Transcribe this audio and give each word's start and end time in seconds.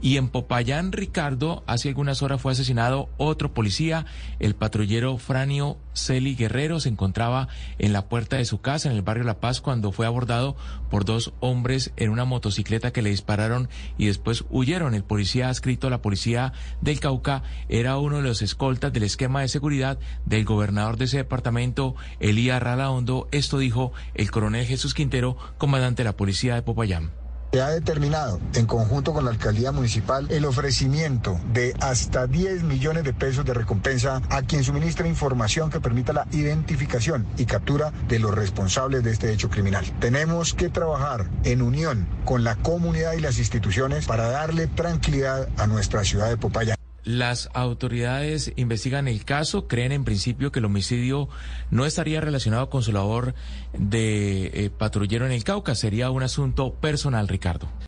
Y 0.00 0.16
en 0.16 0.28
Popayán, 0.28 0.92
Ricardo, 0.92 1.64
hace 1.66 1.88
algunas 1.88 2.22
horas 2.22 2.40
fue 2.40 2.52
asesinado 2.52 3.08
otro 3.16 3.52
policía, 3.52 4.06
el 4.38 4.54
patrullero 4.54 5.18
Franio 5.18 5.76
Celi 5.92 6.36
Guerrero, 6.36 6.78
se 6.78 6.88
encontraba 6.88 7.48
en 7.78 7.92
la 7.92 8.08
puerta 8.08 8.36
de 8.36 8.44
su 8.44 8.60
casa 8.60 8.88
en 8.88 8.94
el 8.94 9.02
barrio 9.02 9.24
La 9.24 9.40
Paz 9.40 9.60
cuando 9.60 9.90
fue 9.90 10.06
abordado 10.06 10.56
por 10.88 11.04
dos 11.04 11.32
hombres 11.40 11.92
en 11.96 12.10
una 12.10 12.24
motocicleta 12.24 12.92
que 12.92 13.02
le 13.02 13.10
dispararon 13.10 13.68
y 13.96 14.06
después 14.06 14.44
huyeron. 14.50 14.94
El 14.94 15.02
policía 15.02 15.48
adscrito 15.48 15.88
a 15.88 15.90
la 15.90 16.02
policía 16.02 16.52
del 16.80 17.00
Cauca 17.00 17.42
era 17.68 17.98
uno 17.98 18.16
de 18.18 18.22
los 18.22 18.40
escoltas 18.40 18.92
del 18.92 19.02
esquema 19.02 19.40
de 19.40 19.48
seguridad 19.48 19.98
del 20.24 20.44
gobernador 20.44 20.96
de 20.96 21.06
ese 21.06 21.16
departamento, 21.16 21.96
Elías 22.20 22.62
Ralaondo. 22.62 23.28
Esto 23.32 23.58
dijo 23.58 23.92
el 24.14 24.30
coronel 24.30 24.66
Jesús 24.66 24.94
Quintero, 24.94 25.36
comandante 25.58 26.02
de 26.02 26.08
la 26.08 26.16
policía 26.16 26.54
de 26.54 26.62
Popayán. 26.62 27.10
Se 27.52 27.62
ha 27.62 27.70
determinado, 27.70 28.40
en 28.54 28.66
conjunto 28.66 29.14
con 29.14 29.24
la 29.24 29.30
alcaldía 29.30 29.72
municipal, 29.72 30.26
el 30.30 30.44
ofrecimiento 30.44 31.40
de 31.52 31.74
hasta 31.80 32.26
10 32.26 32.62
millones 32.64 33.04
de 33.04 33.14
pesos 33.14 33.44
de 33.46 33.54
recompensa 33.54 34.20
a 34.28 34.42
quien 34.42 34.64
suministre 34.64 35.08
información 35.08 35.70
que 35.70 35.80
permita 35.80 36.12
la 36.12 36.26
identificación 36.32 37.26
y 37.38 37.46
captura 37.46 37.90
de 38.06 38.18
los 38.18 38.34
responsables 38.34 39.02
de 39.02 39.12
este 39.12 39.32
hecho 39.32 39.48
criminal. 39.48 39.86
Tenemos 39.98 40.52
que 40.52 40.68
trabajar 40.68 41.26
en 41.44 41.62
unión 41.62 42.06
con 42.26 42.44
la 42.44 42.56
comunidad 42.56 43.14
y 43.14 43.20
las 43.20 43.38
instituciones 43.38 44.06
para 44.06 44.28
darle 44.28 44.66
tranquilidad 44.66 45.48
a 45.56 45.66
nuestra 45.66 46.04
ciudad 46.04 46.28
de 46.28 46.36
Popayán. 46.36 46.77
Las 47.08 47.48
autoridades 47.54 48.52
investigan 48.56 49.08
el 49.08 49.24
caso, 49.24 49.66
creen 49.66 49.92
en 49.92 50.04
principio 50.04 50.52
que 50.52 50.58
el 50.58 50.66
homicidio 50.66 51.30
no 51.70 51.86
estaría 51.86 52.20
relacionado 52.20 52.68
con 52.68 52.82
su 52.82 52.92
labor 52.92 53.34
de 53.72 54.50
eh, 54.52 54.68
patrullero 54.68 55.24
en 55.24 55.32
el 55.32 55.42
Cauca, 55.42 55.74
sería 55.74 56.10
un 56.10 56.22
asunto 56.22 56.74
personal, 56.74 57.26
Ricardo. 57.26 57.70